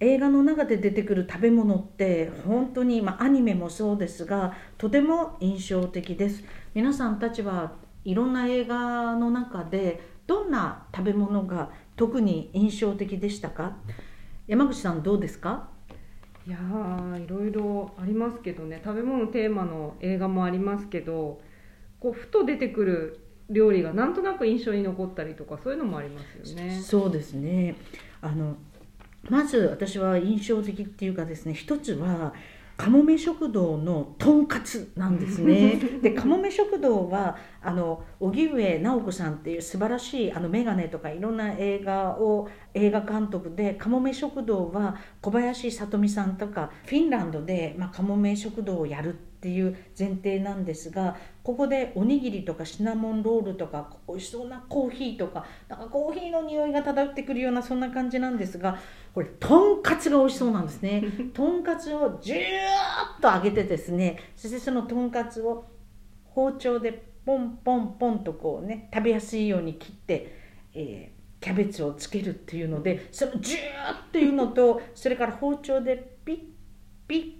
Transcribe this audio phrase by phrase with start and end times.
[0.00, 6.44] 映画の中で出てくる食べ物って本当に、まあ、アニメもそうですがとても印象的です。
[6.74, 7.72] 皆さんたちは
[8.04, 13.76] いろんな映画の中でどんな食べ物が特に印象的でしたか？
[14.46, 15.68] 山口さんどうですか？
[16.46, 16.58] いや
[17.18, 18.80] いろいろありますけどね。
[18.84, 21.40] 食べ物テーマの映画もありますけど
[21.98, 23.20] こうふと出てくる
[23.50, 26.80] 料理がなんとなく印象に残ったりとかそういうのもありますよね。
[26.80, 27.74] そうですね。
[28.20, 28.56] あの
[29.28, 32.32] まず私は印象的っていうかですね一つは
[32.78, 35.80] かもめ食堂のとんかつなんですね。
[36.00, 58.78] でかもめ食堂はあの荻上直子さんっていう素晴らしいあのメガネとかいろんな映画を映画監督でかもめ食堂は小林聡美さんとかフィンランドで、まあ、かもめ食堂をやるっていう前提なんですがここでおにぎりとかシナモンロールとか美味しそうなコーヒーとかなんかコーヒーの匂いが漂ってくるようなそんな感じなんですが
[59.14, 61.02] これとんかつが美味しそうなんですね。
[61.32, 65.66] とんかつをジューッと揚げてですねそしてそのとんかつを
[66.24, 70.34] 包丁でポンポンポンとこうね食べやすいように切って、
[70.74, 73.60] えー、キャベツをつけるっていうのでそのジュー
[74.08, 76.38] っていうのとそれから包丁でピッ
[77.06, 77.37] ピッ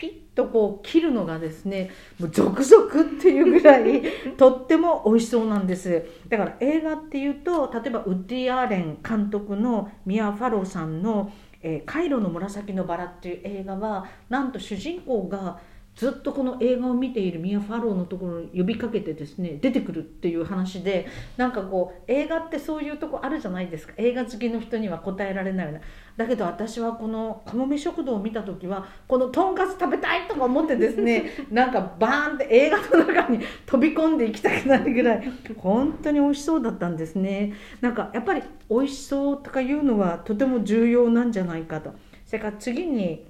[0.00, 4.02] ピッとこう切るのがですねもうゾクゾクっていうぐらい
[4.38, 6.06] とっても美味しそうなんです。
[6.30, 11.30] だから映画っていうと例えばウッディ・アーレン監督のミア・ファローさんの
[11.62, 15.58] 「えー、カイロの紫のバラ」っていう映画はなんと主人公が
[16.00, 21.06] ずっとこの映画を見ているミア・ファローのところに呼びかけてですね出てくるっていう話で
[21.36, 23.92] なんかこう映画ってそういうとこあるじゃないですか。
[23.98, 25.80] 映画好きの人には答えられないな。
[26.16, 37.52] だけど私はこのかもめ食堂を見た時はこのとんかつ食べたいとか思ってですね なんかバーンって映画の中に 飛び込んでいきたくなるぐらい本当に美味しそうだったんですね。
[37.82, 41.92] なんかやっぱり美味しそうとかいうのはとても重要なんじゃないかと。
[42.24, 43.29] それから次に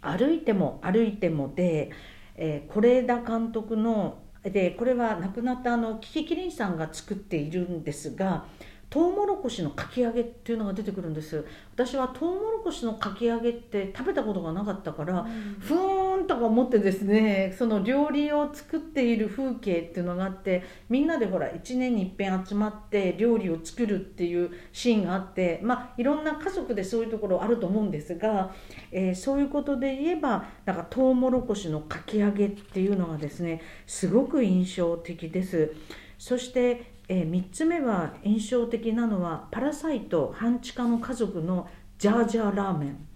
[0.00, 1.90] 歩いても歩いてもで、
[2.36, 8.46] えー、是枝監督のでこれは亡くなったあのキキキリンさんが作っているんですが
[8.90, 11.44] トウモロコシのかき揚げっていうのが出てくるんです
[11.74, 28.54] 私はトウモロコシのかき揚げって食べたことがなかったから、うん、ふーんとか思ってですねその料理を作っている風景っていうのがあってみんなでほら1年にいっぺん集まって料理を作るっていうシーンがあってまあいろんな家族でそういうところあると思うんですが、
[28.90, 35.74] えー、そういうことで言えばなんかトウモロコシのかき揚げっていうのがですねすごく印象的です。
[36.18, 43.08] そしてえー、3つ目は印象的なのは「パラサイト半地下の家族」のジャージャーラーメン。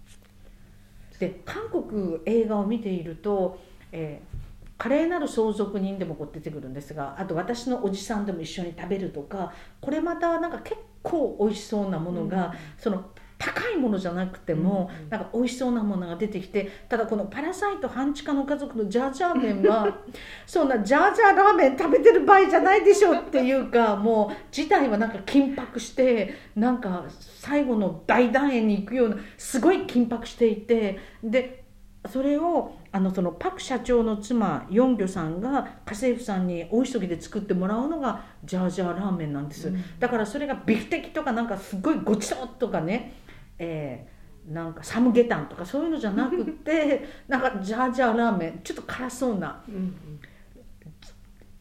[1.19, 3.57] で韓国映画を見ていると、
[3.91, 13.05] えー、華麗なる相続人でもこう出てくるんですがあと私のおじさんでも一緒に食べるとかこれまたなんか結構美味しそうなものが、うん、その
[13.43, 19.97] 高いものじゃなくても、うんうん、なんか美味しそうなものが出てきてただこの「パラサイト半地下の家族」のジャージャー麺は
[20.47, 31.63] そんなジャージャーラーメン食べてる場合じゃないでしょっていうかもう事態はなんか緊迫してなんか最後の大団円に行くようなすごい緊迫していてで
[32.09, 43.22] それをあのそのパク社長の妻ヨンギョさんが家政婦さんに大急ぎで作ってもらうのがジャージャーラーメンなんです、うん、だからそれがビフテキとかなんかすごいごちそうとかね
[43.59, 50.19] えー、なんかサムゲタンとかそういうのじゃなくて なんかジャージャーラーメンちょっと辛そうな、うんうん、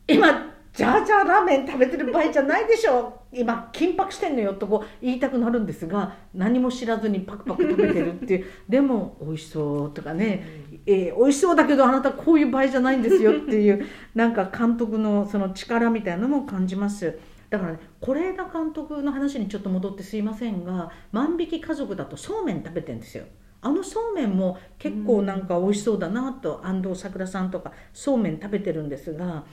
[0.09, 3.21] 今ジャージャーラーメン食べてる場合じゃないでしょ。
[3.31, 8.47] 今緊迫してんのよとこう言いたくなるんですが何も知らずにパクパク食べてるっていう。
[8.69, 10.47] でも美味しそうとかね、
[10.87, 17.19] えー、美味しそうだけどあなたこういう場合じゃないんですよっていうなんか監督のその力みたいなのも感じます。
[17.53, 23.25] だからね是枝監督の話にちょっと戻ってすいませんが万引き家族だとそうめん食べてんですよ。
[23.61, 29.45] あのそうめんも結構なんか美味しそうだなと安藤サクラさんとかそうめん食べてるんですが、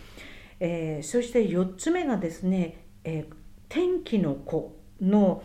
[0.62, 3.34] えー、そして4つ目がですね「えー、
[3.68, 5.44] 天気の子の」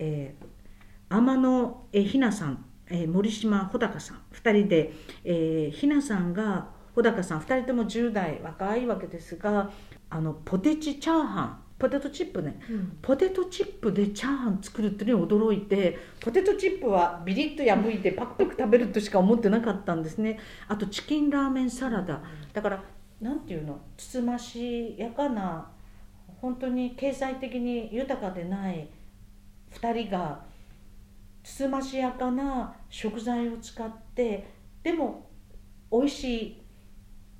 [0.00, 4.22] えー、天野ひなさん、えー、森島穂高さん。
[4.32, 4.92] 2人で、
[5.22, 9.70] えー、ひなさんが穂高さん2人とも10代若いわけですが
[10.10, 20.38] あのポテチチャーハンポテトチップね、うん、ポテトチップでチャーハン作るっていうのに驚いてポテトチップはビリッと破いてパクパク食べるとしか思ってなかったんですね。
[20.68, 22.22] あとチキンラーメンサラダ。
[22.52, 22.84] だから
[23.20, 23.80] 何ていうの？
[23.96, 25.72] つつましやかな
[26.40, 28.88] 本当に経済的に豊かでない
[29.72, 30.44] 2人が
[31.42, 34.46] つつましやかな食材を使って
[34.84, 35.28] でも
[35.90, 36.62] 美味しい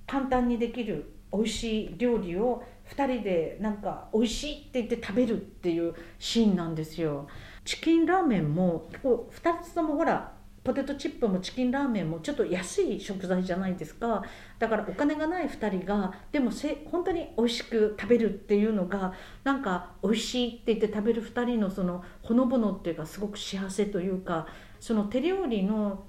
[0.04, 7.26] 簡単にできる美味しい料理を2人でなんか美味しいって言って食べるっていうシーンなんですよ。
[7.64, 10.32] チキンラーメンもこう2つともほら
[10.64, 14.22] ポテトチップもチキンラーメンもちょっと安い食材じゃないですか。
[14.58, 19.12] だからお金がない2人がでもせ本当に美味しく食べるっていうのが
[19.42, 24.46] なんか美味しいって言って食べる2人のそのほのぼのっていうかすごく幸せというか
[24.78, 26.04] その手料理の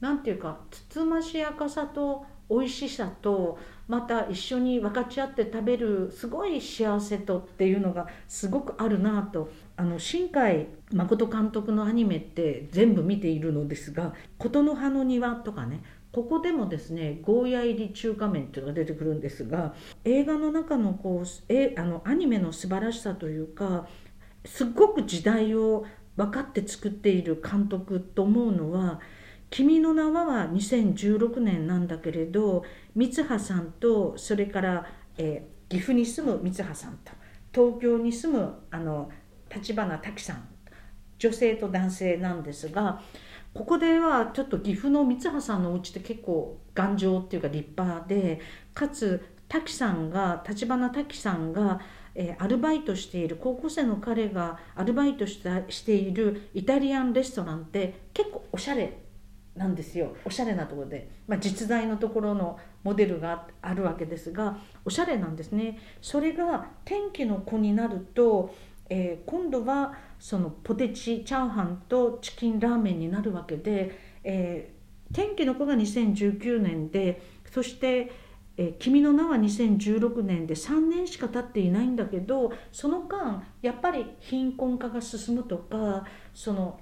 [0.00, 3.58] なんていうかつつましやかさと美味しさと
[3.88, 9.50] また一緒に分かち合って食べるすごい幸せとっていうのがすごくあるなと。
[9.76, 15.82] あの新海誠監督のアニメって全部見ているのですが「琴の葉の庭」とかね
[16.12, 23.86] ここでもですねゴーヤ入り中華麺っていうのが出てくるんですが映画の中のこうえあのアニメの素晴らしさというか
[24.46, 25.84] すっごく時代を
[26.16, 29.00] 分かって作っている監督と思うのは
[29.56, 32.62] 「君の名は」は2016年なんだけれど
[32.94, 34.84] 三葉さんとそれから、
[35.16, 37.12] えー、岐阜に住む三葉さんと
[37.54, 39.10] 東京に住むあの
[39.48, 40.46] 立花滝さん
[41.18, 43.00] 女性と男性なんですが
[43.54, 48.42] ここではちょっと岐阜の三葉さんのお家って結構頑丈っていうか立派で
[48.74, 51.80] かつ滝さんが立花滝さんが、
[52.14, 59.05] えー、アルバイトしている高校生の彼がアルバイトしたしているイタリアンレストランって結構おしゃれ
[59.56, 60.16] なんですよ。
[60.24, 65.78] おしゃれなところで、まあ、実在のところのモデルがあるわけですがおしゃれなんですね。
[66.00, 68.54] それが天気の子になると、
[68.88, 78.10] えー、今度はそのポテチチャーハンとチキンラーメンになるわけで、えー、天気の子が2019年でそして
[78.58, 86.80] 「えー、君の名は2016年で3年しか経っていないんだけどその間やっぱり貧困化が進むとかその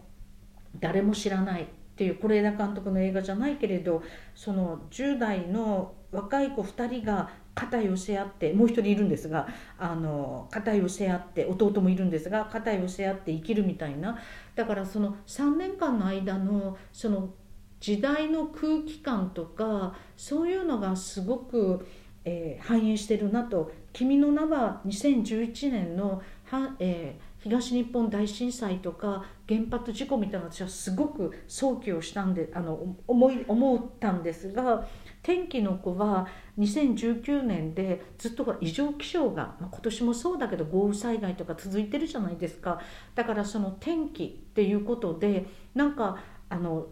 [0.79, 4.02] 誰も知らないっていう是枝監督の映画じゃないけれど
[4.35, 9.46] その10代の若い子2人が肩寄せ合ってもう一人いるんですが
[9.79, 14.19] あの肩寄せ合って弟もいるんですが肩寄せ合って生きるみたいな。
[14.56, 17.31] だからその3年間の間のその
[17.79, 21.87] 時代の空気感とかそういうのがすごく、
[22.25, 34.87] えー、反映してるなと「君の名は」2011年のは、えー東日本大震災とか原発事故みたいな私はすごく想起をしたんであの思い思ったんですが
[35.23, 36.26] 天気の子は
[36.58, 42.81] 2019年でずっと異常気象が、まあ、今年もそうだけど豪雨災害とか続いてるじゃないですか。
[43.14, 46.19] だからその天気っていうことでなんか
[46.49, 46.87] あの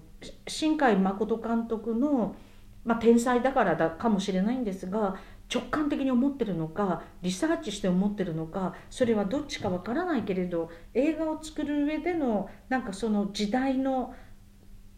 [0.46, 2.36] 新海誠監督の、
[2.84, 5.16] まあ、天才だからだかもしれないんですが
[5.52, 14.14] 直感的に思ってるのかリサーチして思ってるのかそれはどっちかわからないけれど映画を作る上でのなんかその時代の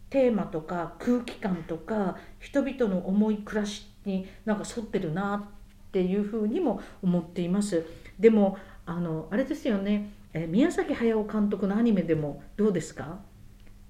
[0.09, 5.47] テーマとか空気感とか人々の重い暮らしになんか沿ってるな
[5.87, 7.85] っていうふうにも思っています。
[8.19, 13.19] でもあのあれですよね、え宮崎駿監督のアニメでもどうですか？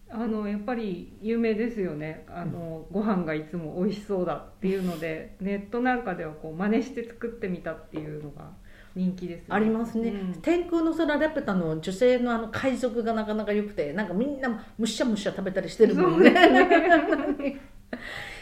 [0.10, 2.26] あのやっぱり有名ですよね。
[2.30, 8.50] あの、うん、ご飯がいつも美味しそうだっていうのでネットなんかではこう真似して作ってみたっていうのが
[8.96, 16.34] 人気です、ね、ありますね、うん、天空の空ラピュタの女性のあの海賊がなかなか良くてなんかみんなむしゃむしゃ食べたりしてるもんね。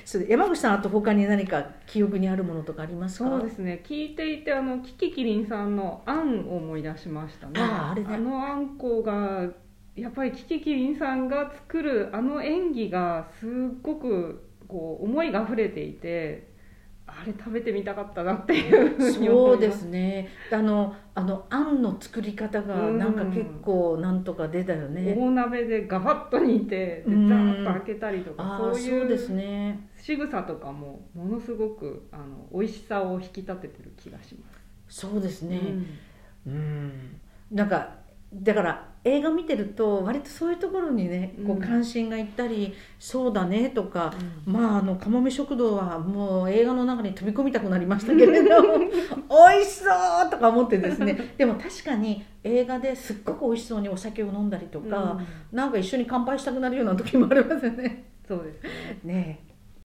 [0.06, 3.30] それ山口さんあと他に何か記憶にあるものとかありますか？
[3.30, 3.82] そうですね。
[3.86, 7.54] 聞いていてあのキキキリンさんの「あん」を思い出しましたね。
[7.58, 9.48] ああれ、ね、あのあんこが
[9.96, 13.50] やっぱりキキキリンさんが作るあの演技がすっ
[13.82, 16.52] ごくこう思いが溢れていて
[17.06, 20.30] あれ食べてみたかったなっていうそうですね。
[20.52, 29.90] あのあのあんの作り方がなんか結構なんとか出たよね、大鍋でガバッと煮てでザーッと開けたりとか、そういうですね。
[29.98, 34.50] 仕草とかもものすごくあの美味しさを引き立ててる気がしま
[34.90, 35.02] す。
[35.02, 35.60] そうですね。
[36.48, 37.20] うん、うん。
[37.52, 38.03] なんか
[38.42, 44.14] だから映画見てると割とそういうところにねこう関心がいったり、うん、そうだねとか、
[44.48, 49.90] うん、まああのかもめ食堂はもう映画の中に飛び込みたくなりましたけれど 美味しそ
[50.26, 51.34] うとか思ってですね。
[51.38, 55.18] でも確かに映画ですっごく美味しそうにお酒を飲んだりとか、
[55.52, 58.06] うん、なんか一緒に乾杯したくなるような時もありますよね。
[58.28, 59.14] そうですね。
[59.14, 59.53] ね